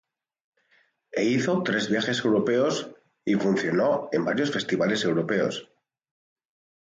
E 1.19 1.21
hizo 1.31 1.53
tres 1.67 1.85
viajes 1.91 2.19
europeos 2.25 2.75
y 3.23 3.35
funcionó 3.35 4.09
en 4.11 4.25
varios 4.25 4.49
festivales 4.49 5.03
europeos. 5.05 5.69